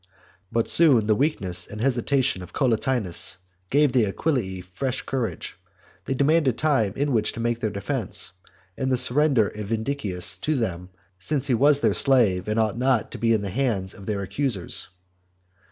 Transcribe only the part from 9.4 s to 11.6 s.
of Vindicius to them, since he